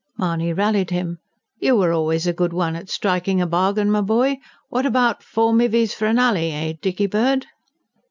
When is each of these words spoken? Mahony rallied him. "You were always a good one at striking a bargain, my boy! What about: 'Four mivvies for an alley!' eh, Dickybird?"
Mahony 0.17 0.51
rallied 0.51 0.89
him. 0.89 1.19
"You 1.59 1.75
were 1.75 1.91
always 1.93 2.25
a 2.25 2.33
good 2.33 2.53
one 2.53 2.75
at 2.75 2.89
striking 2.89 3.39
a 3.39 3.45
bargain, 3.45 3.91
my 3.91 4.01
boy! 4.01 4.39
What 4.67 4.83
about: 4.87 5.21
'Four 5.21 5.53
mivvies 5.53 5.93
for 5.93 6.07
an 6.07 6.17
alley!' 6.17 6.51
eh, 6.53 6.73
Dickybird?" 6.81 7.45